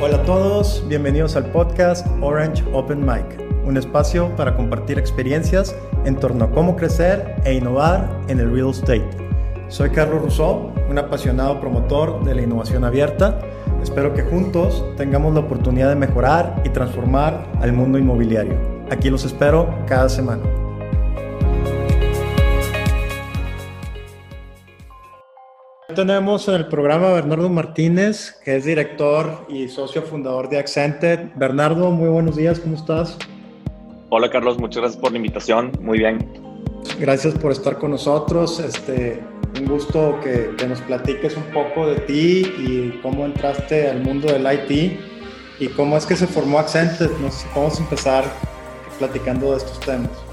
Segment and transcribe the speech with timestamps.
[0.00, 5.74] Hola a todos, bienvenidos al podcast Orange Open Mic, un espacio para compartir experiencias
[6.04, 9.10] en torno a cómo crecer e innovar en el real estate.
[9.66, 13.40] Soy Carlos Rousseau, un apasionado promotor de la innovación abierta.
[13.82, 18.54] Espero que juntos tengamos la oportunidad de mejorar y transformar al mundo inmobiliario.
[18.92, 20.42] Aquí los espero cada semana.
[25.98, 31.30] Tenemos en el programa a Bernardo Martínez, que es director y socio fundador de Accented.
[31.34, 33.18] Bernardo, muy buenos días, ¿cómo estás?
[34.08, 36.24] Hola Carlos, muchas gracias por la invitación, muy bien.
[37.00, 38.60] Gracias por estar con nosotros.
[38.60, 39.20] Este,
[39.58, 44.32] un gusto que, que nos platiques un poco de ti y cómo entraste al mundo
[44.32, 45.00] del IT
[45.58, 47.10] y cómo es que se formó Accented.
[47.20, 48.24] Nos vamos a empezar
[49.00, 50.27] platicando de estos temas.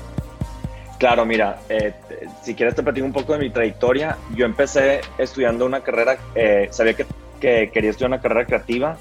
[0.97, 1.93] Claro, mira, eh,
[2.41, 4.17] si quieres te platico un poco de mi trayectoria.
[4.35, 7.05] Yo empecé estudiando una carrera, eh, sabía que,
[7.41, 8.97] que, quería estudiar una carrera creativa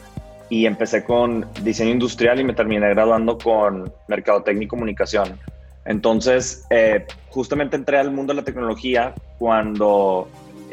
[0.49, 5.39] y empecé con diseño industrial y me terminé graduando con mercadotecnia y comunicación.
[5.85, 10.29] Entonces, eh, justamente entré al mundo de la tecnología cuando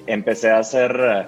[0.08, 1.28] empecé a hacer,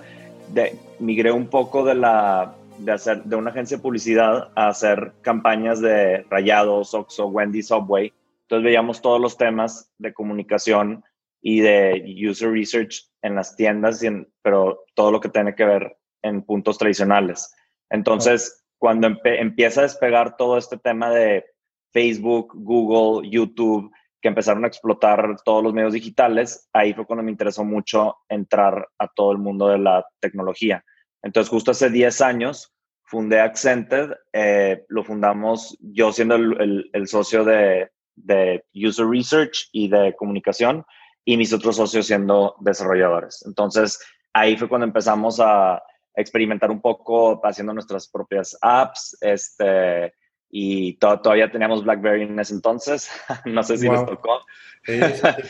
[0.50, 5.12] de, migré un poco de la de hacer de una agencia de publicidad a hacer
[5.22, 8.12] campañas de Rayados, Oxxo, Wendy, Subway
[8.54, 11.04] entonces veíamos todos los temas de comunicación
[11.42, 14.06] y de user research en las tiendas,
[14.44, 17.52] pero todo lo que tiene que ver en puntos tradicionales.
[17.90, 21.44] Entonces, cuando empieza a despegar todo este tema de
[21.92, 27.31] Facebook, Google, YouTube, que empezaron a explotar todos los medios digitales, ahí fue cuando me
[27.31, 30.86] interesó mucho entrar a todo el mundo de la tecnología.
[31.24, 32.72] Entonces, justo hace 10 años
[33.04, 40.16] fundé Accented, eh, lo fundamos yo siendo el socio de, de user research y de
[40.16, 40.86] comunicación
[41.25, 43.44] y mis otros socios siendo desarrolladores.
[43.45, 44.00] Entonces,
[44.33, 45.81] ahí fue cuando empezamos a
[46.16, 50.14] experimentar un poco haciendo nuestras propias apps, este,
[50.50, 53.09] y todavía teníamos BlackBerry en ese entonces,
[53.46, 54.41] no sé si les tocó.
[54.84, 55.00] Sí,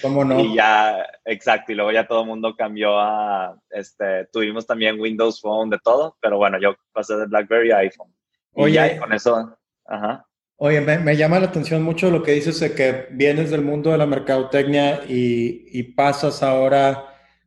[0.02, 0.40] cómo no.
[0.40, 5.42] y ya, exacto, y luego ya todo el mundo cambió a, este, tuvimos también Windows
[5.42, 8.14] Phone, de todo, pero bueno, yo pasé de BlackBerry a iPhone.
[8.56, 10.26] Y Oye, con eso, ajá.
[10.66, 13.98] Oye, me, llama la atención mucho lo que dices de que vienes del mundo de
[13.98, 17.04] la mercadotecnia y, pasas ahora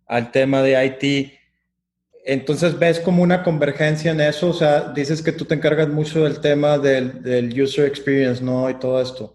[0.07, 1.33] al tema de IT.
[2.27, 4.51] Entonces, ¿ves como una convergencia en eso?
[4.51, 8.69] O sea, dices que tú te encargas mucho del tema del, user experience, ¿no?
[8.69, 9.35] Y todo esto.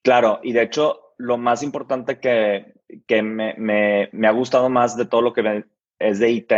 [0.00, 5.20] Claro, y de hecho, lo más importante que, me, me, ha gustado más de todo
[5.20, 5.62] lo que
[5.98, 6.52] es de IT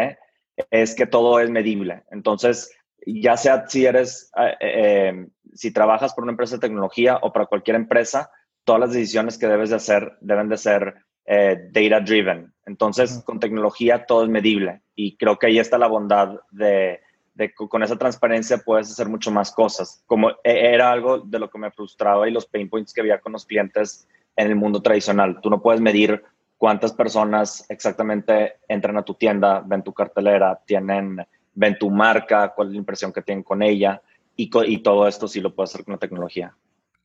[0.71, 2.05] es que todo es medible.
[2.13, 2.71] Entonces,
[3.05, 7.47] ya sea si eres, eh, eh, si trabajas por una empresa de tecnología o para
[7.47, 8.31] cualquier empresa,
[8.65, 10.95] todas las decisiones que debes de hacer deben de ser
[11.27, 12.53] eh, data driven.
[12.67, 17.01] Entonces, con tecnología todo es medible y creo que ahí está la bondad de,
[17.35, 20.03] de, con esa transparencia puedes hacer mucho más cosas.
[20.07, 23.21] Como e, era algo de lo que me frustraba y los pain points que había
[23.21, 25.41] con los clientes en el mundo tradicional.
[25.41, 26.23] Tú no puedes medir
[26.57, 31.25] cuántas personas exactamente entran a tu tienda, ven tu cartelera, tienen
[31.57, 34.03] ven tu marca, cuál es la impresión que tienen con ella
[34.37, 36.57] y, y todo esto sí lo puedes hacer con la tecnología.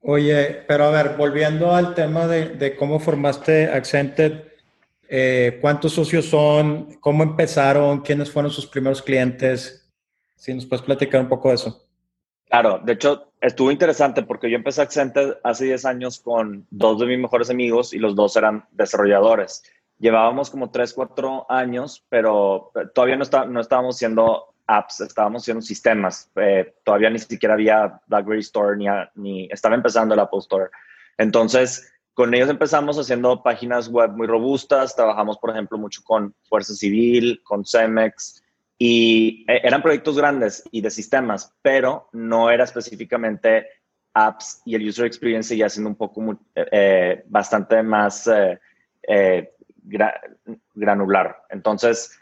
[0.02, 4.44] Oye, pero a ver, volviendo al tema de, de cómo formaste Accented,
[5.10, 6.98] eh, ¿cuántos socios son?
[7.00, 8.02] ¿Cómo empezaron?
[8.02, 9.90] ¿Quiénes fueron sus primeros clientes?
[10.36, 11.86] Si nos puedes platicar un poco de eso.
[12.48, 17.06] Claro, de hecho, estuvo interesante porque yo empecé Accented hace 10 años con dos de
[17.06, 19.64] mis mejores amigos y los dos eran desarrolladores
[20.00, 25.62] llevábamos como 3, 4 años, pero todavía no, está, no estábamos haciendo apps, estábamos haciendo
[25.62, 26.30] sistemas.
[26.36, 28.86] Eh, todavía ni siquiera había BlackBerry Store, ni,
[29.16, 30.70] ni estaba empezando el Apple Store.
[31.18, 36.74] Entonces, con ellos empezamos haciendo páginas web muy robustas, trabajamos, por ejemplo, mucho con Fuerza
[36.74, 38.44] Civil, con Cemex,
[38.78, 43.68] y eh, eran proyectos grandes y de sistemas, pero no era específicamente
[44.14, 48.30] apps y el user experience seguía siendo un poco, eh, bastante más
[50.76, 51.44] granular.
[51.50, 52.19] Entonces,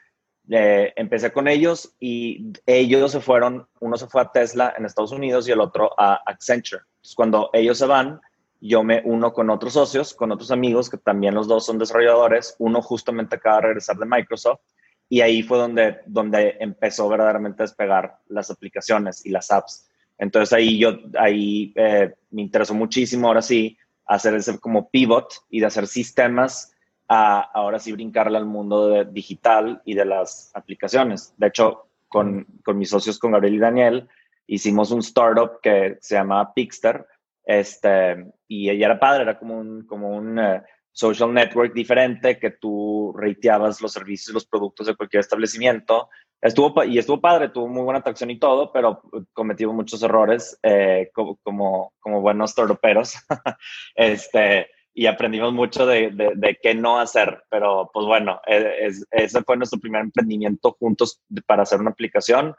[0.49, 5.11] eh, empecé con ellos y ellos se fueron, uno se fue a Tesla en Estados
[5.11, 6.83] Unidos y el otro a Accenture.
[7.15, 8.21] Cuando ellos se van,
[8.61, 12.55] yo me uno con otros socios, con otros amigos que también los dos son desarrolladores.
[12.59, 14.61] Uno justamente acaba de regresar de Microsoft
[15.09, 19.89] y ahí fue donde, donde empezó verdaderamente a despegar las aplicaciones y las apps.
[20.17, 25.59] Entonces ahí yo, ahí eh, me interesó muchísimo ahora sí hacer ese como pivot y
[25.59, 26.73] de hacer sistemas
[27.07, 31.33] a ahora sí brincarle al mundo digital y de las aplicaciones.
[31.38, 34.07] De hecho, con, con, mis socios, con Gabriel y Daniel,
[34.48, 37.06] hicimos un startup que se llama Pixter,
[37.44, 40.62] este, y ella era padre, era como un, como un eh,
[40.92, 46.10] social network diferente que tú reiteabas los servicios, los productos de cualquier establecimiento
[46.42, 49.01] estuvo, y estuvo padre, tuvo muy buena atracción y todo, pero
[49.33, 53.15] cometimos muchos errores eh, como, como, como, buenos torperos.
[53.95, 59.55] este, y aprendimos mucho de, de, qué no hacer, pero pues bueno, e, ese fue
[59.55, 62.55] nuestro primer emprendimiento juntos para hacer una aplicación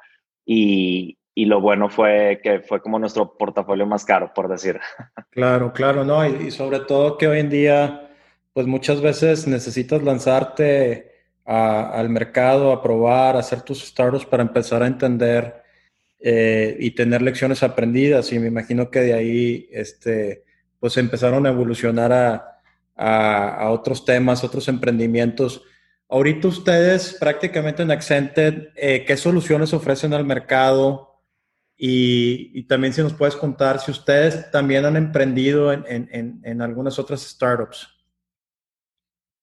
[0.47, 4.79] y, y, lo bueno fue que fue como nuestro portafolio más caro, por decir.
[5.33, 6.25] Claro, claro, ¿no?
[6.25, 8.09] Y, sobre todo que hoy en día,
[8.53, 11.11] pues muchas veces necesitas lanzarte
[11.45, 15.63] al mercado, a probar, a hacer tus startups para empezar a entender
[16.21, 18.33] eh, y tener lecciones aprendidas.
[18.33, 20.45] Y me imagino que de ahí, este
[20.81, 25.63] pues empezaron a evolucionar a, otros temas, otros emprendimientos.
[26.09, 31.23] Ahorita ustedes prácticamente en Accented, eh, ¿qué soluciones ofrecen al mercado?
[31.77, 37.89] Y, también si nos puedes contar si ustedes también han emprendido en, algunas otras startups.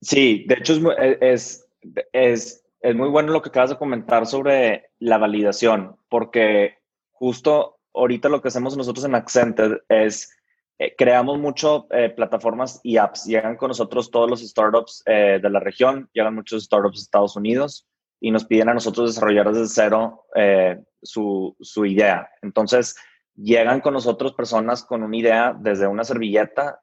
[0.01, 1.65] Sí, de hecho es,
[2.11, 6.79] es, es, muy bueno lo que acabas de comentar sobre la validación, porque
[7.11, 10.29] justo ahorita lo que hacemos nosotros en Accented es
[10.77, 13.25] eh, creamos mucho eh, plataformas y apps.
[13.25, 17.35] Llegan con nosotros todos los startups eh, de la región, llegan muchos startups de Estados
[17.37, 17.87] Unidos
[18.19, 20.25] y nos piden a nosotros desarrollar desde cero
[21.01, 22.29] su, su, idea.
[22.41, 22.95] Entonces,
[23.35, 26.81] llegan con nosotros personas con una idea desde una servilleta,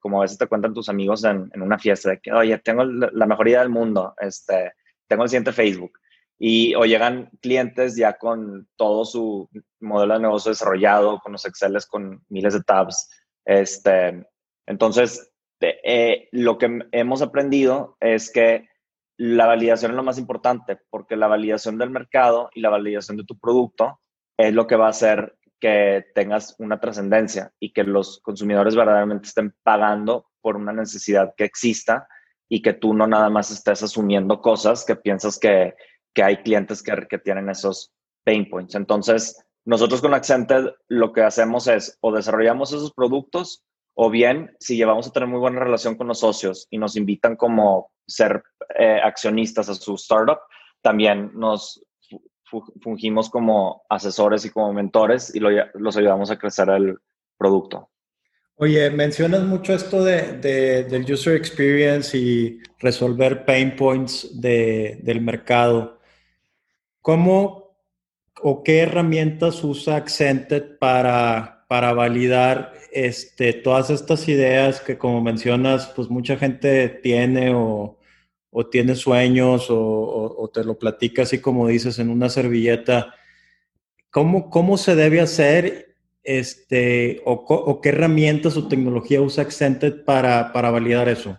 [0.00, 2.84] como a veces te cuentan tus amigos en, en, una fiesta, de que, oye, tengo
[2.84, 4.72] la mejor idea del mundo, este,
[5.06, 5.92] tengo el siguiente Facebook.
[6.38, 9.48] Y o llegan clientes ya con todo su
[9.80, 13.08] modelo de negocio desarrollado, con los Exceles con miles de tabs.
[13.44, 14.26] Este,
[14.66, 18.68] entonces, eh, lo que hemos aprendido es que
[19.16, 23.24] la validación es lo más importante, porque la validación del mercado y la validación de
[23.24, 24.00] tu producto
[24.36, 29.28] es lo que va a hacer que tengas una trascendencia y que los consumidores verdaderamente
[29.28, 32.06] estén pagando por una necesidad que exista
[32.46, 35.74] y que tú no nada más estés asumiendo cosas que piensas que,
[36.16, 37.92] que hay clientes que, tienen esos
[38.24, 38.74] pain points.
[38.74, 43.62] Entonces, nosotros con Accented lo que hacemos es o desarrollamos esos productos
[43.94, 47.36] o bien si llevamos a tener muy buena relación con los socios y nos invitan
[47.36, 48.42] como ser
[48.78, 50.38] eh, accionistas a su startup,
[50.80, 51.84] también nos
[52.80, 56.96] fungimos como asesores y como mentores y los ayudamos a crecer el
[57.36, 57.90] producto.
[58.54, 60.38] Oye, mencionas mucho esto de,
[60.88, 65.95] del user experience y resolver pain points de, del mercado.
[67.06, 67.76] ¿Cómo
[68.42, 75.86] o qué herramientas usa Accented para, para validar este, todas estas ideas que, como mencionas,
[75.94, 77.96] pues mucha gente tiene o,
[78.72, 83.14] tiene sueños o, te lo platica así como dices en una servilleta?
[84.10, 85.94] ¿Cómo, cómo se debe hacer
[86.24, 91.38] este, o, qué herramientas o tecnología usa Accented para, para validar eso?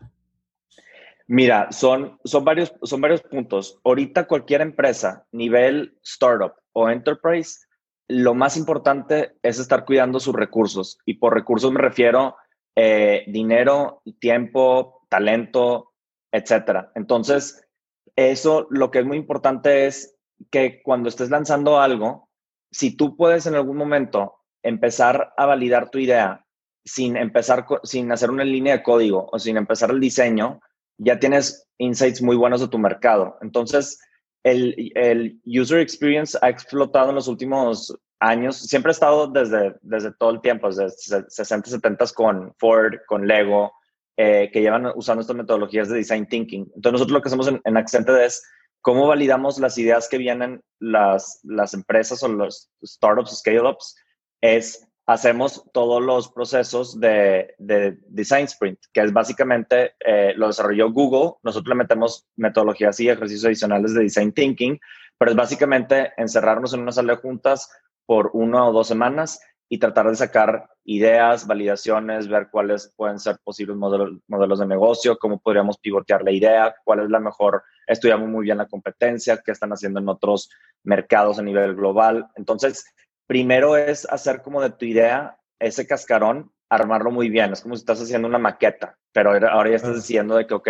[1.28, 3.80] Mira, son, son, varios, son varios puntos.
[3.84, 7.60] Ahorita cualquier empresa, nivel startup o enterprise,
[8.08, 10.98] lo más importante es estar cuidando sus recursos.
[11.06, 12.38] Y por recursos me refiero
[12.76, 15.94] eh, dinero, tiempo, talento,
[16.32, 16.92] etcétera.
[16.96, 17.68] Entonces,
[18.16, 20.16] eso lo que es muy importante es
[20.50, 22.30] que cuando estés lanzando algo,
[22.72, 26.46] si tú puedes en algún momento empezar a validar tu idea
[26.86, 30.62] sin empezar, sin hacer una línea de código o sin empezar el diseño,
[30.98, 33.38] ya tienes insights muy buenos de tu mercado.
[33.42, 34.00] Entonces,
[34.44, 38.58] el, el, user experience ha explotado en los últimos años.
[38.58, 40.90] Siempre ha estado desde, desde todo el tiempo, desde
[41.30, 43.72] 60, 70 con Ford, con Lego,
[44.16, 46.72] eh, que llevan usando estas metodologías de design thinking.
[46.76, 48.44] Entonces, nosotros lo que hacemos en, en Accented es
[48.82, 53.96] cómo validamos las ideas que vienen las, las empresas o los startups, scale-ups,
[54.42, 61.38] es hacemos todos los procesos de, Design Sprint, que es básicamente eh, lo desarrolló Google.
[61.44, 64.78] Nosotros le metemos metodologías y ejercicios adicionales de Design Thinking,
[65.18, 67.72] pero es básicamente encerrarnos en una sala de juntas
[68.06, 73.38] por una o dos semanas y tratar de sacar ideas, validaciones, ver cuáles pueden ser
[73.44, 78.30] posibles modelos, modelos de negocio, cómo podríamos pivotear la idea, cuál es la mejor, estudiamos
[78.30, 80.50] muy bien la competencia, qué están haciendo en otros
[80.84, 82.28] mercados a nivel global.
[82.36, 82.86] Entonces,
[83.28, 87.54] primero es hacer como de tu idea ese cascarón, armarlo muy bien.
[87.54, 90.70] Es como si estás haciendo una maqueta, pero ahora ya estás diciendo de que, ok,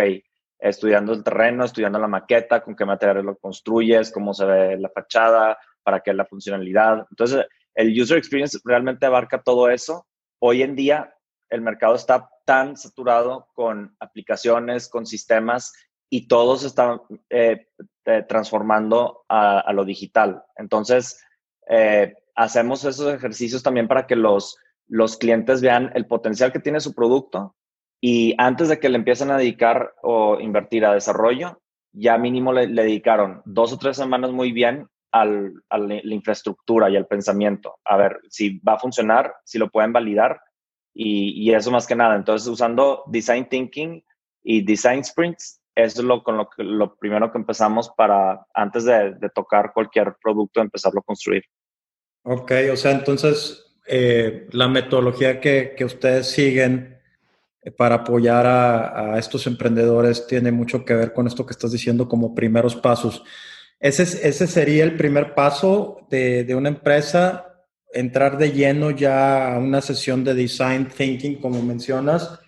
[0.58, 4.90] estudiando el terreno, estudiando la maqueta, con qué materiales lo construyes, cómo se ve la
[4.90, 7.06] fachada, para qué la funcionalidad.
[7.10, 10.06] Entonces, el user experience realmente abarca todo eso.
[10.40, 11.14] Hoy en día,
[11.48, 15.72] el mercado está tan saturado con aplicaciones, con sistemas,
[16.10, 17.68] y todos están eh,
[18.06, 20.42] eh, transformando a, a, lo digital.
[20.56, 21.22] Entonces,
[21.68, 26.80] eh, hacemos esos ejercicios también para que los, los clientes vean el potencial que tiene
[26.80, 27.56] su producto
[28.00, 31.60] y antes de que le empiecen a dedicar o invertir a desarrollo,
[31.92, 36.96] ya mínimo le, dedicaron dos o tres semanas muy bien al, a la, infraestructura y
[36.96, 37.78] al pensamiento.
[37.84, 40.40] A ver si va a funcionar, si lo pueden validar
[40.94, 42.16] y, eso más que nada.
[42.16, 44.02] Entonces, usando Design Thinking
[44.42, 49.16] y Design Sprints, eso es lo, con lo, lo primero que empezamos para, antes de,
[49.34, 51.42] tocar cualquier producto, empezarlo a construir.
[52.22, 56.98] Ok, o sea, entonces eh, la metodología que, que ustedes siguen
[57.76, 62.34] para apoyar a, estos emprendedores tiene mucho que ver con esto que estás diciendo como
[62.34, 63.22] primeros pasos.
[63.80, 69.58] Ese, ese sería el primer paso de, de, una empresa, entrar de lleno ya a
[69.58, 72.38] una sesión de design thinking, como mencionas,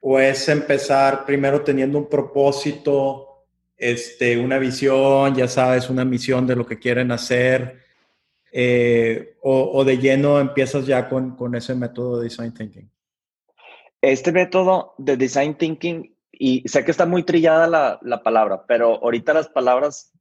[0.00, 3.44] o es empezar primero teniendo un propósito,
[3.76, 7.78] este, una visión, ya sabes, una misión de lo que quieren hacer,
[8.52, 12.90] eh, o, de lleno empiezas ya con, con ese método de design thinking
[14.00, 18.94] este método de design thinking, y sé que está muy trillada la, la, palabra, pero
[19.02, 20.12] ahorita las palabras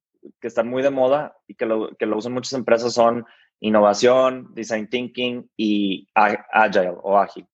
[0.42, 3.26] que están muy de moda y que lo, que lo usan muchas empresas son
[3.62, 7.48] innovación, design thinking y agile o ágil.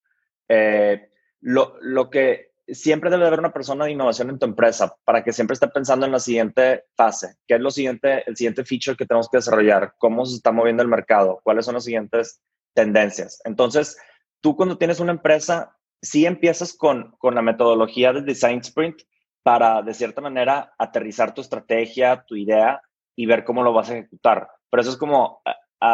[0.47, 1.09] Eh,
[1.41, 5.33] lo, lo, que siempre debe haber una persona de innovación en tu empresa para que
[5.33, 9.05] siempre esté pensando en la siguiente fase, qué es lo siguiente, el siguiente feature que
[9.05, 12.41] tenemos que desarrollar, cómo se está moviendo el mercado, cuáles son las siguientes
[12.73, 13.41] tendencias.
[13.45, 13.97] Entonces,
[14.41, 19.01] tú cuando tienes una empresa, si empiezas con, con la metodología del Design Sprint
[19.43, 22.81] para, de cierta manera, aterrizar tu estrategia, tu idea
[23.15, 24.49] y ver cómo lo vas a ejecutar.
[24.69, 25.41] Pero eso es como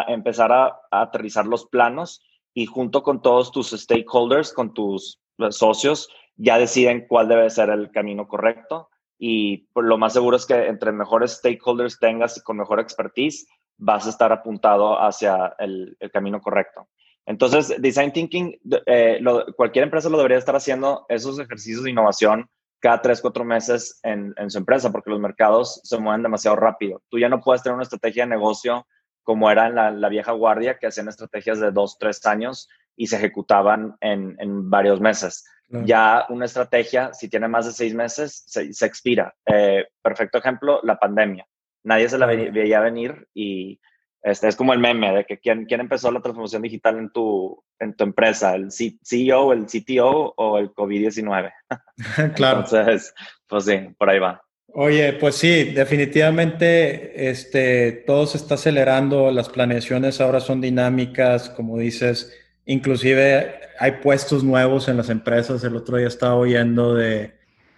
[0.07, 2.23] empezar a, aterrizar los planos
[2.53, 6.09] y junto con todos tus stakeholders, con tus socios,
[6.41, 8.89] ya deciden cuál debe ser el camino correcto.
[9.17, 14.07] Y lo más seguro es que entre mejores stakeholders tengas y con mejor expertise, vas
[14.07, 16.87] a estar apuntado hacia el, el camino correcto.
[17.25, 19.19] Entonces, Design Thinking, eh,
[19.55, 22.49] cualquier empresa lo debería estar haciendo esos ejercicios de innovación
[22.81, 27.01] cada tres, cuatro meses en, su empresa, porque los mercados se mueven demasiado rápido.
[27.09, 28.87] Tú ya no puedes tener una estrategia de negocio
[29.23, 33.17] como era en la, vieja guardia, que hacían estrategias de dos, tres años y se
[33.17, 35.45] ejecutaban en, varios meses.
[35.85, 39.33] Ya una estrategia, si tiene más de seis meses, se, expira.
[39.45, 41.45] Eh, perfecto ejemplo, la pandemia.
[41.83, 43.79] Nadie se la veía venir y
[44.21, 47.63] este, es como el meme de que quién, quién empezó la transformación digital en tu,
[47.79, 51.51] en tu empresa, el CEO, el CTO o el COVID-19.
[52.35, 52.59] claro.
[52.59, 53.13] Entonces,
[53.47, 54.41] pues sí, por ahí va.
[54.73, 61.77] Oye, pues sí, definitivamente este, todo se está acelerando, las planeaciones ahora son dinámicas, como
[61.77, 62.33] dices,
[62.65, 65.63] inclusive hay puestos nuevos en las empresas.
[65.63, 67.33] El otro día estaba oyendo de,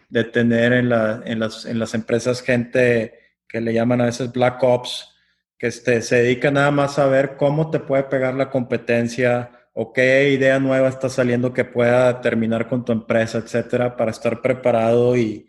[0.10, 3.14] de tener en, la, en, las, en las empresas gente
[3.48, 5.10] que le llaman a veces Black Ops,
[5.58, 9.94] que este, se dedica nada más a ver cómo te puede pegar la competencia o
[9.94, 15.16] qué idea nueva está saliendo que pueda terminar con tu empresa, etcétera, para estar preparado
[15.18, 15.48] y,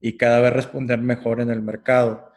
[0.00, 2.31] y cada vez responder mejor en el mercado.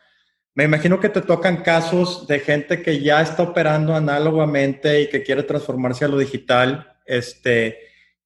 [0.56, 5.22] Me imagino que te tocan casos de gente que ya está operando análogamente y que
[5.22, 7.78] quiere transformarse a lo digital, este,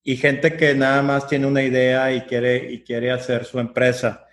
[0.04, 4.28] y gente que nada más tiene una idea y quiere, y quiere hacer su empresa.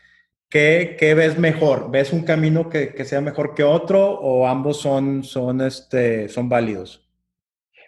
[0.50, 1.90] ¿Qué, ¿Qué, ves mejor?
[1.90, 6.50] ¿Ves un camino que, que, sea mejor que otro o ambos son, son, este, son
[6.50, 7.08] válidos?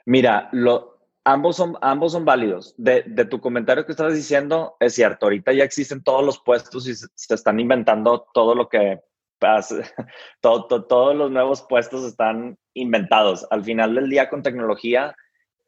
[0.07, 2.75] Mira, lo, ambos, son, ambos son válidos.
[2.79, 6.89] De, de, tu comentario que estabas diciendo, es cierto, ahorita ya existen todos los puestos
[6.89, 9.01] y se, están inventando todo lo que
[9.39, 9.77] pasa,
[10.41, 13.47] todo, todos los nuevos puestos están inventados.
[13.51, 15.15] Al final del día con tecnología,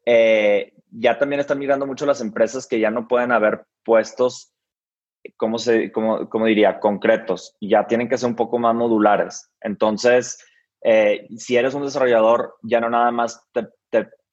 [0.05, 4.51] eh, ya también están mirando mucho las empresas que ya no pueden haber puestos
[5.37, 6.79] ¿cómo, se, cómo, cómo diría?
[6.79, 7.55] Concretos.
[7.61, 9.49] Ya tienen que ser un poco más modulares.
[9.61, 10.43] Entonces,
[10.83, 13.67] eh, si eres un desarrollador, ya no nada más te,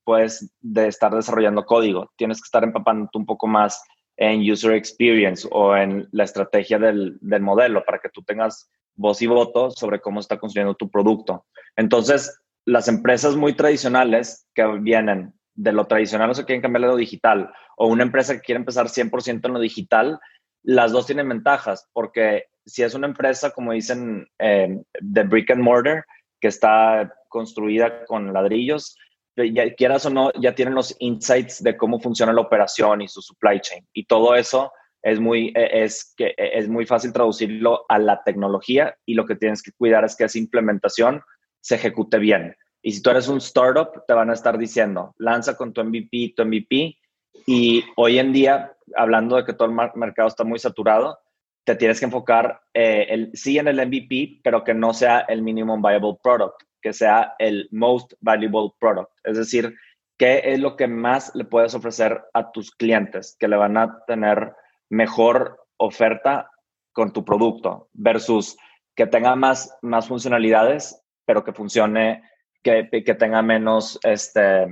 [0.04, 2.10] puedes de estar desarrollando código.
[2.16, 3.82] Tienes que estar empapando un poco más
[4.16, 9.22] en user experience o en la estrategia del, del modelo para que tú tengas voz
[9.22, 11.46] y voto sobre cómo está construyendo tu producto.
[11.76, 16.88] Entonces, las empresas muy tradicionales que vienen de lo tradicional o se quieren cambiar a
[16.88, 20.20] lo digital, o una empresa que quiere empezar 100% en lo digital,
[20.62, 25.62] las dos tienen ventajas, porque si es una empresa, como dicen, eh, de brick and
[25.62, 26.04] mortar,
[26.40, 28.96] que está construida con ladrillos,
[29.36, 33.22] ya, quieras o no, ya tienen los insights de cómo funciona la operación y su
[33.22, 33.86] supply chain.
[33.92, 38.22] Y todo eso es muy, e, es, que, e, es muy fácil traducirlo a la
[38.24, 41.22] tecnología y lo que tienes que cuidar es que esa implementación
[41.60, 42.56] se ejecute bien.
[42.82, 46.34] Y si tú eres un startup, te van a estar diciendo, lanza con tu MVP,
[46.36, 46.96] tu MVP,
[47.46, 51.18] y hoy en día, hablando de que todo el mercado está muy saturado,
[51.64, 55.42] te tienes que enfocar eh, el, sí en el MVP, pero que no sea el
[55.42, 59.10] minimum viable product, que sea el most valuable product.
[59.24, 59.74] Es decir,
[60.16, 64.02] ¿qué es lo que más le puedes ofrecer a tus clientes que le van a
[64.06, 64.54] tener
[64.90, 66.50] mejor oferta
[66.92, 68.56] con tu producto versus
[68.96, 72.24] que tenga más, más funcionalidades, pero que funcione,
[72.62, 74.66] que, que tenga menos, este,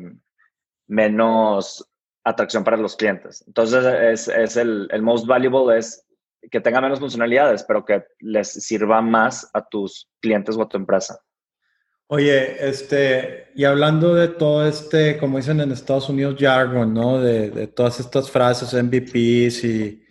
[0.88, 1.88] menos
[2.25, 3.44] atracción para los clientes.
[3.46, 6.04] Entonces, es, es el, el most valuable es
[6.50, 10.76] que tenga menos funcionalidades, pero que les sirva más a tus clientes o a tu
[10.76, 11.20] empresa.
[12.08, 17.20] Oye, este, y hablando de todo este, como dicen en Estados Unidos, jargon, ¿no?
[17.20, 20.05] De, de todas estas frases, MVPs y...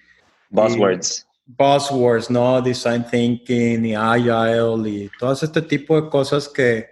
[0.55, 1.27] Buzzwords.
[1.45, 2.61] buzzwords, ¿no?
[2.61, 6.87] Design thinking y agile y todo este tipo de cosas que,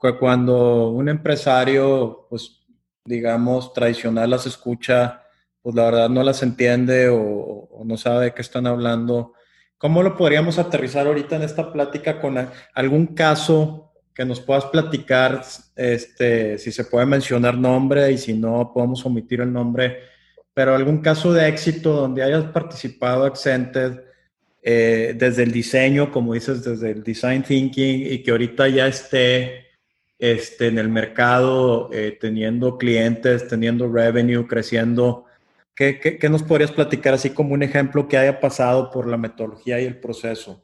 [0.00, 2.60] que cuando un empresario, pues,
[3.04, 5.22] digamos, tradicional las escucha,
[5.60, 9.34] pues la verdad no las entiende o, no sabe de qué están hablando.
[9.78, 15.42] ¿Cómo lo podríamos aterrizar ahorita en esta plática con algún caso que nos puedas platicar,
[15.74, 19.98] este, si se puede mencionar nombre y si no, podemos omitir el nombre,
[20.54, 24.02] pero algún caso de éxito donde hayas participado Accented
[24.62, 29.66] eh, desde el diseño, como dices, desde el design thinking y que ahorita ya esté
[30.18, 35.24] este, en el mercado eh, teniendo clientes, teniendo revenue, creciendo.
[35.74, 39.16] ¿Qué, qué, qué nos podrías platicar así como un ejemplo que haya pasado por la
[39.16, 40.62] metodología y el proceso?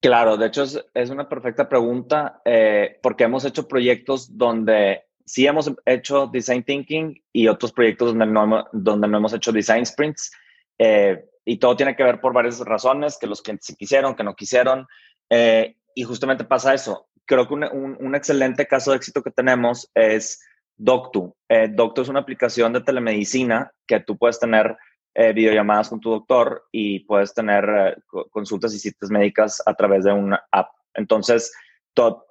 [0.00, 5.70] Claro, de hecho es, una perfecta pregunta eh, porque hemos hecho proyectos donde sí hemos
[5.84, 10.32] hecho design thinking y otros proyectos donde no, donde no hemos hecho design sprints
[10.78, 14.34] eh, y todo tiene que ver por varias razones, que los clientes quisieron, que no
[14.34, 14.86] quisieron
[15.30, 17.08] eh, y justamente pasa eso.
[17.24, 20.40] Creo que un, un, excelente caso de éxito que tenemos es
[20.76, 21.36] Doctu.
[21.70, 24.78] Doctu es una aplicación de telemedicina que tú puedes tener
[25.20, 27.96] eh, videollamadas con tu doctor y puedes tener eh,
[28.30, 30.68] consultas y citas médicas a través de una app.
[30.94, 31.52] Entonces,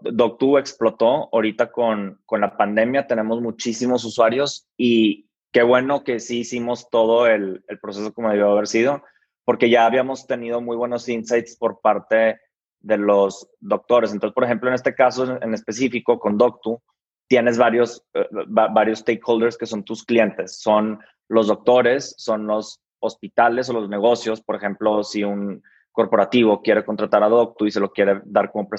[0.02, 6.40] Doctu explotó ahorita con, con la pandemia, tenemos muchísimos usuarios y qué bueno que sí
[6.40, 9.04] hicimos todo el, el proceso como debió haber sido,
[9.46, 12.40] porque ya habíamos tenido muy buenos insights por parte
[12.80, 14.12] de los doctores.
[14.12, 16.82] Entonces, por ejemplo, en este caso en específico con Doctu,
[17.28, 20.60] tienes varios, eh, varios stakeholders que son tus clientes.
[20.60, 24.42] Son los doctores, son los hospitales o los negocios.
[24.42, 28.70] Por ejemplo, si un corporativo quiere contratar a Doctu y se lo quiere dar como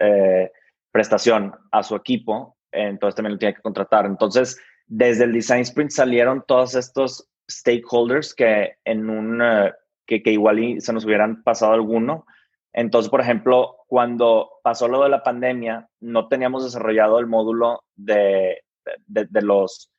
[0.00, 0.50] eh,
[0.92, 4.06] prestación a su equipo, entonces también lo tiene que contratar.
[4.06, 9.72] Entonces, desde el Design Sprint salieron todos estos stakeholders que en un, eh,
[10.06, 12.26] que, que igual se nos hubieran pasado alguno.
[12.72, 18.62] Entonces, por ejemplo, cuando pasó lo de la pandemia, no teníamos desarrollado el módulo de,
[19.06, 19.90] de los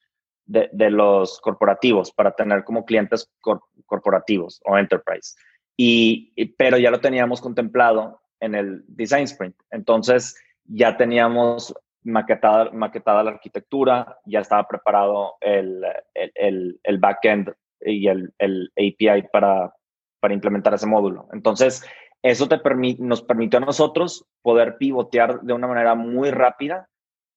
[0.46, 3.30] de, los corporativos para tener como clientes
[3.86, 5.36] corporativos o enterprise.
[5.78, 9.56] Y, pero ya lo teníamos contemplado en el design sprint.
[9.72, 11.74] Entonces ya teníamos
[12.04, 19.30] maquetada, maquetada la arquitectura, ya estaba preparado el, el, el, backend y el, el API
[19.32, 19.74] para,
[20.20, 21.30] para implementar ese módulo.
[21.32, 21.84] Entonces,
[22.24, 22.60] eso te
[23.00, 26.90] nos permitió a nosotros poder pivotear de una manera muy rápida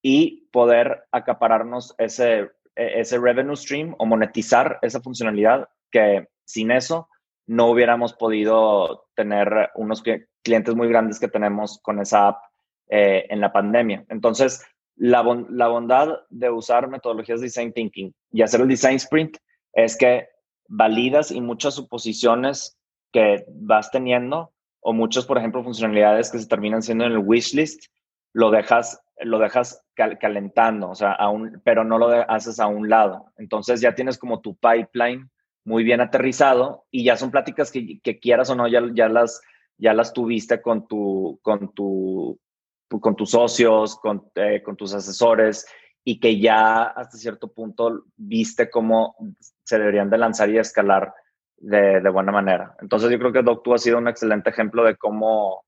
[0.03, 7.09] y poder acapararnos ese ese revenue stream o monetizar esa funcionalidad que sin eso
[7.47, 10.03] no hubiéramos podido tener unos
[10.45, 12.43] clientes muy grandes que tenemos con esa app
[12.89, 14.05] eh, en la pandemia.
[14.09, 14.65] Entonces,
[14.97, 19.37] la, la bondad de usar metodologías de design thinking y hacer el design sprint
[19.73, 20.29] es que
[20.69, 22.79] validas y muchas suposiciones
[23.13, 27.55] que vas teniendo o muchas, por ejemplo, funcionalidades que se terminan siendo en el wish
[27.55, 27.87] list,
[28.33, 33.33] lo dejas lo dejas calentando, o sea, aún, pero no lo haces a un lado.
[33.37, 35.31] Entonces ya tienes como tu pipeline
[35.65, 39.41] muy bien aterrizado y ya son pláticas que, quieras o no, ya, ya, las,
[39.79, 42.39] ya las tuviste con, tu, con, tu,
[42.89, 45.67] con tus socios, con, eh, con tus asesores
[46.05, 49.17] y que ya hasta cierto punto viste cómo
[49.65, 51.15] se deberían de lanzar y escalar
[51.57, 52.77] de, de buena manera.
[52.81, 55.65] Entonces yo creo que Doctu ha sido un excelente ejemplo de cómo,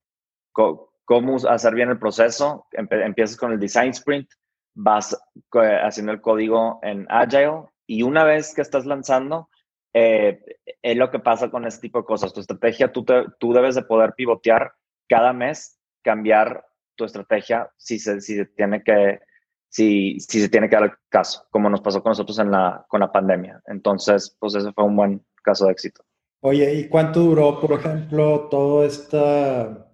[0.52, 2.66] cómo hacer bien el proceso.
[2.72, 4.28] empiezas con el design sprint,
[4.74, 5.18] vas
[5.52, 9.48] haciendo el código en Agile y una vez que estás lanzando,
[9.98, 10.42] eh,
[10.82, 12.34] es lo que pasa con este tipo de cosas.
[12.34, 13.02] Tu estrategia, tú,
[13.38, 14.74] tú debes de poder pivotear
[15.08, 19.20] cada mes, cambiar tu estrategia si se, si se tiene que
[19.68, 22.84] si, si se tiene que dar el caso, como nos pasó con nosotros en la,
[22.88, 23.62] con la pandemia.
[23.66, 26.04] Entonces, pues ese fue un buen caso de éxito.
[26.40, 29.86] Oye, ¿y cuánto duró, por ejemplo, todo esta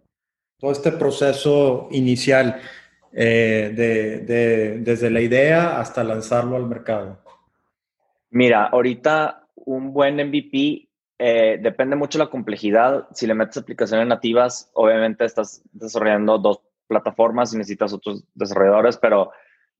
[0.58, 2.60] todo este proceso inicial,
[3.12, 7.20] eh, de, desde la idea hasta lanzarlo al mercado?
[8.30, 13.08] Mira, ahorita un buen MVP eh, depende mucho de la complejidad.
[13.12, 19.30] Si le metes aplicaciones nativas, obviamente estás desarrollando dos plataformas y necesitas otros desarrolladores, pero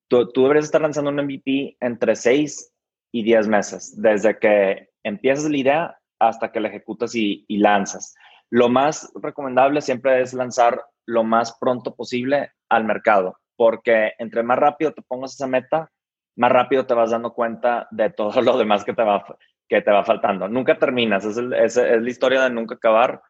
[0.08, 2.72] tú, tú deberías estar lanzando un MVP entre 6
[3.12, 8.14] y 10 meses, desde que empiezas la idea hasta que la ejecutas y, lanzas.
[8.50, 14.58] lo más recomendable siempre es lanzar lo más pronto posible al mercado, porque entre más
[14.58, 15.90] rápido te pongas esa meta,
[16.36, 19.24] más rápido te vas dando cuenta de todo lo demás que te va,
[19.72, 20.48] que te va faltando.
[20.48, 23.22] Nunca terminas, es, es, la historia de nunca acabar,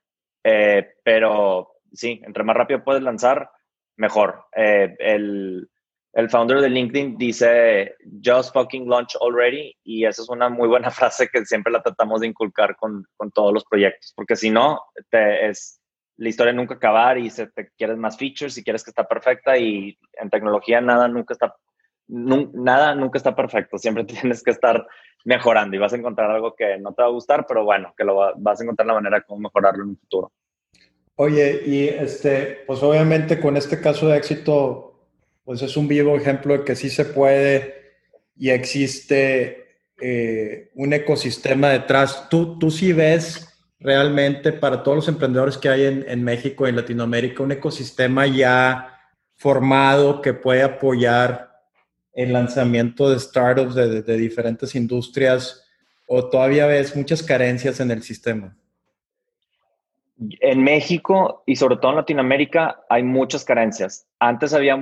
[0.42, 3.48] eh, pero sí, entre más rápido puedes lanzar,
[3.96, 4.46] mejor.
[4.56, 5.70] Eh, el,
[6.12, 10.90] el founder de LinkedIn dice, just fucking launch already, y esa es una muy buena
[10.90, 14.80] frase que siempre la tratamos de inculcar con, con todos los proyectos, porque si no,
[15.10, 15.80] te, es
[16.16, 19.56] la historia nunca acabar y se te quieres más features y quieres que está perfecta
[19.56, 21.54] y en tecnología nada nunca está
[22.08, 24.86] nada nunca está perfecto, siempre tienes que estar
[25.24, 28.04] mejorando y vas a encontrar algo que no te va a gustar, pero bueno, que
[28.04, 30.32] lo vas a encontrar la manera de cómo mejorarlo en un futuro.
[31.16, 35.08] Oye, y este, pues obviamente con este caso de éxito,
[35.44, 37.82] pues es un vivo ejemplo de que sí se puede
[38.36, 42.28] y existe eh, un ecosistema detrás.
[42.28, 46.70] ¿Tú, tú sí ves realmente para todos los emprendedores que hay en, en México y
[46.70, 49.00] en Latinoamérica un ecosistema ya
[49.34, 51.51] formado que puede apoyar
[52.14, 55.64] el lanzamiento de startups de, de, diferentes industrias
[56.06, 58.56] o todavía ves muchas carencias en el sistema?
[60.40, 64.06] En México y sobre todo en Latinoamérica hay muchas carencias.
[64.18, 64.78] Antes había,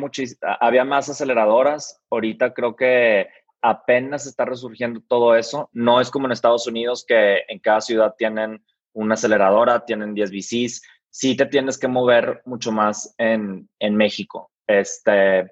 [0.60, 3.28] había más aceleradoras, ahorita creo que
[3.62, 5.70] apenas está resurgiendo todo eso.
[5.72, 8.62] No es como en Estados Unidos que en cada ciudad tienen
[8.92, 10.82] una aceleradora, tienen 10 VCs.
[11.10, 14.50] Sí te tienes que mover mucho más en, en México.
[14.66, 15.50] Este,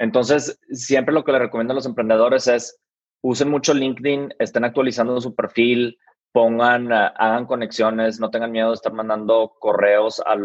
[0.00, 2.80] entonces, siempre lo que le recomiendo a los emprendedores es
[3.20, 5.98] usen mucho LinkedIn, estén actualizando su perfil,
[6.32, 10.36] pongan, eh, hagan conexiones, no tengan miedo de estar mandando correos a,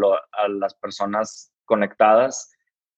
[0.50, 2.52] las personas conectadas.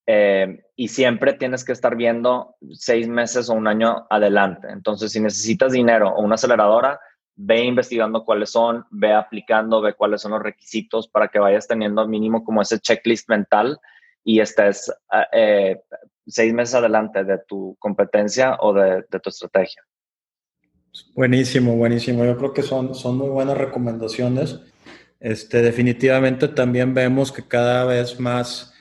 [0.07, 4.67] Eh, y siempre tienes que estar viendo seis meses o un año adelante.
[4.71, 6.99] Entonces, si necesitas dinero o una aceleradora,
[7.35, 12.07] ve investigando cuáles son, ve aplicando, ve cuáles son los requisitos para que vayas teniendo
[12.07, 13.77] mínimo como ese checklist mental
[14.23, 14.91] y estés
[15.31, 15.79] eh,
[16.27, 19.81] seis meses adelante de tu competencia o de, tu estrategia.
[21.15, 22.25] Buenísimo, buenísimo.
[22.25, 24.59] Yo creo que son, son muy buenas recomendaciones.
[25.19, 28.73] Este, definitivamente también vemos que cada vez más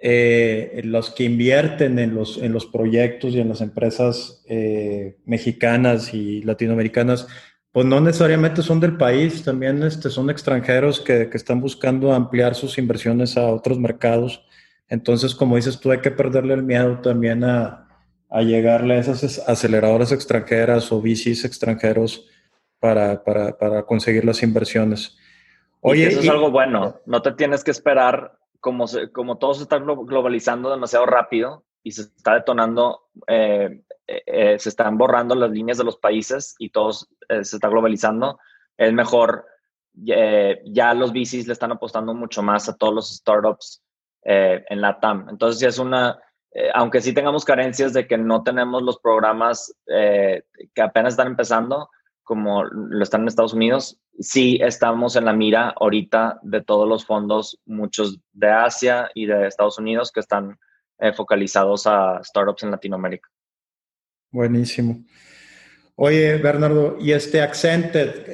[0.00, 6.14] eh, los que invierten en los, en los proyectos y en las empresas eh, mexicanas
[6.14, 7.26] y latinoamericanas,
[7.72, 12.54] pues no necesariamente son del país, también este, son extranjeros que, que están buscando ampliar
[12.54, 14.47] sus inversiones a otros mercados.
[14.88, 17.88] Entonces, como dices tú, hay que perderle el miedo también a,
[18.30, 22.26] a llegarle a esas aceleradoras extranjeras o VCs extranjeros
[22.78, 25.16] para, para, para conseguir las inversiones.
[25.80, 27.00] Oye, eso es algo bueno.
[27.06, 32.02] No te tienes que esperar, como, como todo se está globalizando demasiado rápido y se
[32.02, 36.92] está detonando, eh, eh, eh, se están borrando las líneas de los países y todo
[36.92, 37.06] se
[37.40, 38.38] está globalizando.
[38.76, 39.44] Es mejor,
[39.94, 43.82] ya los VCs le están apostando mucho más a todos los startups
[44.24, 45.28] eh, en la TAM.
[45.30, 46.18] Entonces, es una,
[46.52, 50.42] eh, aunque sí tengamos carencias de que no tenemos los programas eh,
[50.74, 51.88] que apenas están empezando,
[52.24, 57.06] como lo están en Estados Unidos, sí estamos en la mira ahorita de todos los
[57.06, 60.58] fondos, muchos de Asia y de Estados Unidos que están
[61.16, 63.30] focalizados a startups en Latinoamérica.
[64.32, 65.04] Buenísimo.
[65.94, 68.26] Oye, Bernardo, y este Accented,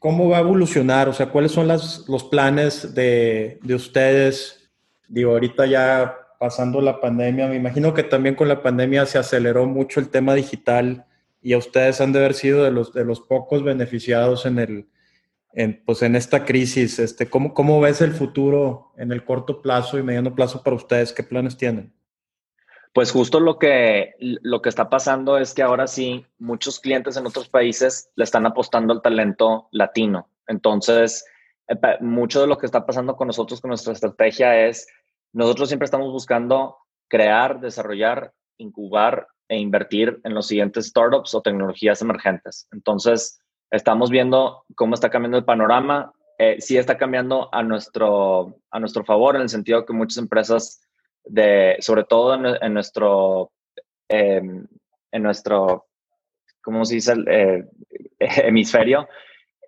[0.00, 1.08] ¿cómo va a evolucionar?
[1.08, 4.61] O sea, ¿cuáles son los planes de, de ustedes
[5.08, 9.66] digo, ahorita ya pasando la pandemia, me imagino que también con la pandemia se aceleró
[9.66, 11.06] mucho el tema digital
[11.40, 14.88] y a ustedes han de haber sido de los, de los pocos beneficiados en, el,
[15.52, 16.98] en, pues en esta crisis.
[16.98, 21.12] Este, ¿cómo, ¿Cómo ves el futuro en el corto plazo y mediano plazo para ustedes?
[21.12, 21.92] ¿Qué planes tienen?
[22.92, 27.26] Pues justo lo que, lo que está pasando es que ahora sí, muchos clientes en
[27.26, 30.28] otros países le están apostando al talento latino.
[30.46, 31.24] Entonces,
[32.00, 34.86] mucho de lo que está pasando con nosotros, con nuestra estrategia es
[35.32, 36.76] nosotros siempre estamos buscando
[37.08, 42.68] crear, desarrollar, incubar e invertir en los siguientes startups o tecnologías emergentes.
[42.70, 46.12] Entonces, estamos viendo cómo está cambiando el panorama.
[46.38, 50.80] Eh, sí está cambiando a nuestro, a nuestro favor en el sentido que muchas empresas,
[51.24, 53.52] de, sobre todo en, nuestro,
[54.08, 54.66] em,
[55.10, 55.86] en nuestro,
[56.62, 57.14] ¿cómo se dice?
[57.26, 57.64] Eh,
[58.18, 59.08] hemisferio,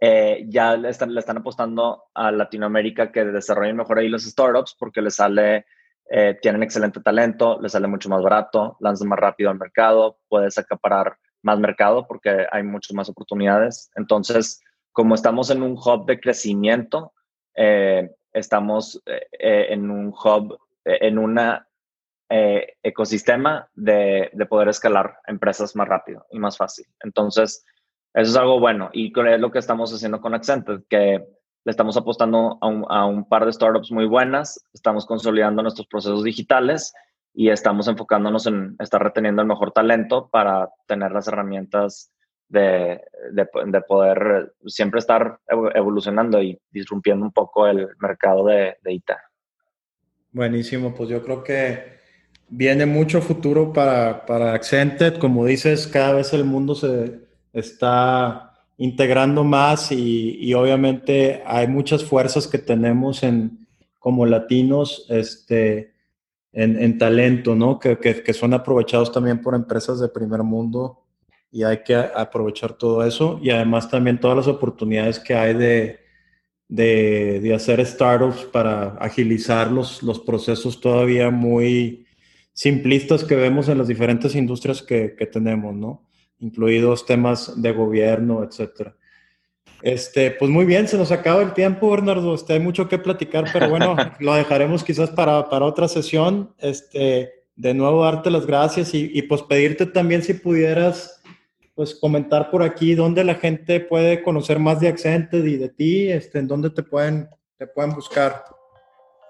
[0.00, 4.76] eh, ya le están, le están apostando a Latinoamérica que desarrollen mejor ahí los startups
[4.78, 5.66] porque les sale,
[6.10, 10.58] eh, tienen excelente talento, les sale mucho más barato, lanzan más rápido al mercado, puedes
[10.58, 13.90] acaparar más mercado porque hay muchas más oportunidades.
[13.94, 17.12] Entonces, como estamos en un hub de crecimiento,
[17.54, 21.40] eh, estamos en un hub, en un
[22.28, 26.86] ecosistema de, de poder escalar empresas más rápido y más fácil.
[27.00, 27.64] Entonces,
[28.14, 31.24] eso es algo bueno y es lo que estamos haciendo con Accented, que
[31.64, 35.88] le estamos apostando a un, a un par de startups muy buenas, estamos consolidando nuestros
[35.88, 36.92] procesos digitales
[37.32, 42.12] y estamos enfocándonos en estar reteniendo el mejor talento para tener las herramientas
[42.48, 43.00] de,
[43.32, 45.40] de, poder siempre estar
[45.74, 49.10] evolucionando y disrumpiendo un poco el mercado de, de IT.
[50.30, 51.94] Buenísimo, pues yo creo que
[52.48, 55.18] viene mucho futuro para, para Accented.
[55.18, 57.24] Como dices, cada vez el mundo se
[57.54, 63.66] está integrando más y, y, obviamente hay muchas fuerzas que tenemos en,
[64.00, 65.94] como latinos este,
[66.52, 67.78] en, en talento, ¿no?
[67.78, 71.04] Que, que, que, son aprovechados también por empresas de primer mundo
[71.52, 76.00] y hay que aprovechar todo eso y además también todas las oportunidades que hay de,
[76.68, 82.06] de, de hacer startups para agilizar los, los procesos todavía muy
[82.52, 86.02] simplistas que vemos en las diferentes industrias que, que tenemos, ¿no?
[86.38, 88.94] Incluidos temas de gobierno, etcétera.
[89.82, 92.34] Este, pues muy bien, se nos acaba el tiempo, Bernardo.
[92.34, 96.54] Este, hay mucho que platicar, pero bueno, lo dejaremos quizás para, para, otra sesión.
[96.58, 101.22] Este, de nuevo, darte las gracias y, y, pues pedirte también si pudieras
[101.74, 106.08] pues comentar por aquí dónde la gente puede conocer más de Accented y de ti,
[106.08, 108.44] este, en dónde te pueden, te pueden buscar.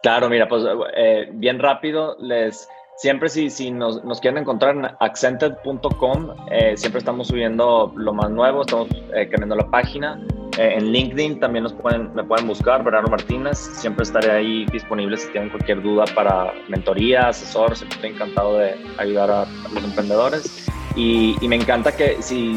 [0.03, 0.63] Claro, mira, pues
[0.95, 7.27] eh, bien rápido, les Siempre si, si nos, quieren encontrar en accented.com, eh, siempre estamos
[7.27, 10.21] subiendo lo más nuevo, estamos eh, cambiando la página.
[10.59, 13.59] Eh, en LinkedIn también nos pueden, me pueden buscar, Bernardo Martínez.
[13.59, 17.77] Siempre estaré ahí disponible si tienen cualquier duda para mentoría, asesor.
[17.77, 20.69] Siempre estoy encantado de ayudar a, los emprendedores.
[20.95, 22.57] Y, y, me encanta que si,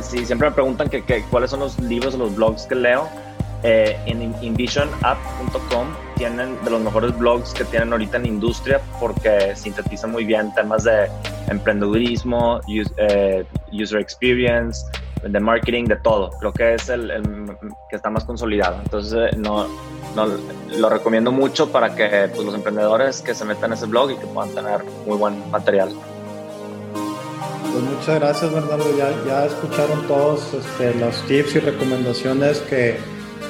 [0.00, 3.08] si siempre me preguntan que, que, cuáles son los libros o los blogs que leo,
[3.64, 10.10] eh, en invisionapp.com tienen de los mejores blogs que tienen ahorita en industria porque sintetizan
[10.10, 11.08] muy bien temas de
[11.48, 14.84] emprendedurismo, eh, user experience,
[15.22, 16.30] de marketing, de todo.
[16.38, 17.10] Creo que es el,
[17.88, 18.80] que está más consolidado.
[18.82, 19.66] Entonces, eh, no,
[20.14, 20.26] no,
[20.76, 24.16] lo recomiendo mucho para que pues, los emprendedores que se metan en ese blog y
[24.16, 25.90] que puedan tener muy buen material.
[27.72, 28.96] Pues muchas gracias, Bernardo.
[28.96, 32.98] Ya, ya escucharon todos este, los tips y recomendaciones que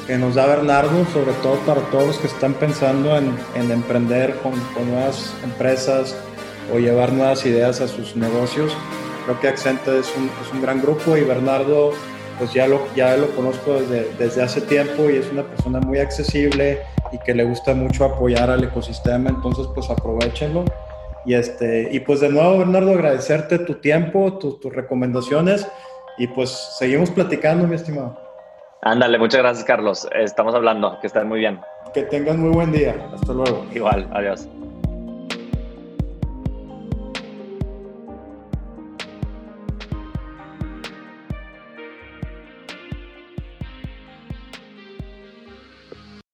[0.07, 4.37] que nos da Bernardo, sobre todo para todos los que están pensando en, en emprender
[4.37, 6.16] con, con, nuevas empresas
[6.73, 8.73] o llevar nuevas ideas a sus negocios.
[9.25, 11.92] Creo que Accente es un, es un gran grupo y Bernardo,
[12.38, 15.99] pues ya lo, ya lo conozco desde, desde hace tiempo y es una persona muy
[15.99, 20.64] accesible y que le gusta mucho apoyar al ecosistema, entonces pues aprovechenlo.
[21.25, 25.66] Y, este, y pues de nuevo, Bernardo, agradecerte tu tiempo, tus recomendaciones
[26.19, 28.26] y pues seguimos platicando, mi estimado.
[28.87, 30.09] Ándale, muchas gracias, Carlos.
[30.12, 31.01] Estamos hablando.
[31.01, 31.61] Que estén muy bien.
[31.92, 32.94] Que tengan muy buen día.
[33.12, 33.66] Hasta luego.
[33.75, 34.49] Igual, adiós.